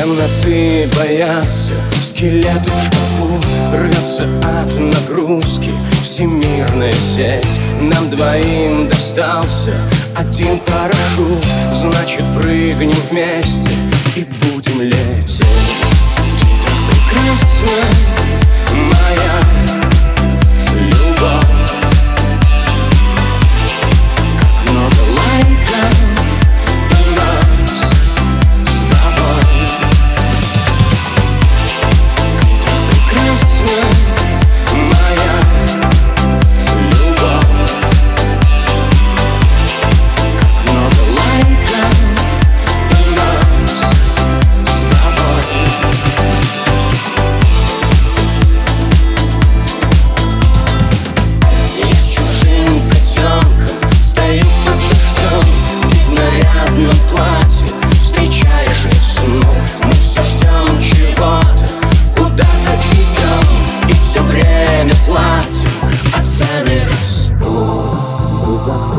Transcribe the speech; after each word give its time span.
Темноты 0.00 0.88
боятся, 0.96 1.74
скелеты 2.02 2.70
в 2.70 2.84
шкафу 2.84 3.38
Рвется 3.74 4.26
от 4.42 4.78
нагрузки. 4.78 5.68
Всемирная 6.02 6.94
сеть 6.94 7.60
Нам 7.82 8.08
двоим 8.08 8.88
достался. 8.88 9.74
Один 10.16 10.58
парашют 10.60 11.44
Значит 11.74 12.24
прыгнем 12.34 12.96
вместе 13.10 13.72
и 14.16 14.24
будем 14.42 14.80
лететь. 14.80 15.42
Ты 16.16 16.46
так 16.64 16.78
прекрасна, 16.88 18.19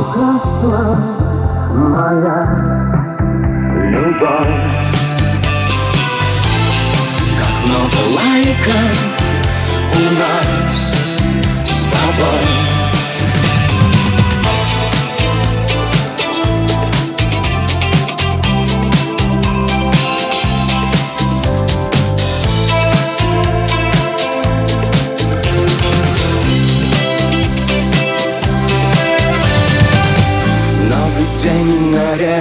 прекрасна 0.01 0.97
моя 1.75 3.00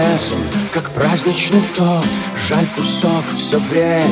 нарезан, 0.00 0.38
как 0.72 0.90
праздничный 0.90 1.62
торт. 1.76 2.06
Жаль, 2.48 2.66
кусок 2.76 3.24
все 3.36 3.58
время 3.58 4.04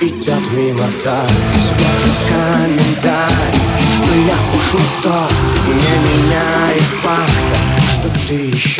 идет 0.00 0.52
мимо 0.52 0.84
так. 1.04 1.28
Свежий 1.54 2.16
комментарий, 2.28 3.60
что 3.94 4.04
я 4.04 4.36
уж 4.54 4.74
не 4.74 5.02
тот. 5.02 5.32
Не 5.66 5.94
меняет 6.06 6.82
факта, 7.02 7.56
что 7.92 8.08
ты 8.28 8.34
еще 8.34 8.75